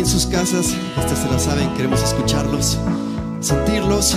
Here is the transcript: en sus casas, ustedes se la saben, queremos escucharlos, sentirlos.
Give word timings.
en 0.00 0.06
sus 0.06 0.26
casas, 0.26 0.74
ustedes 0.96 1.18
se 1.20 1.30
la 1.30 1.38
saben, 1.38 1.72
queremos 1.74 2.02
escucharlos, 2.02 2.78
sentirlos. 3.40 4.16